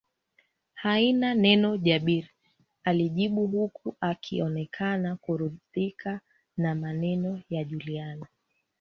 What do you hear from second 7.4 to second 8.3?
ya Juliana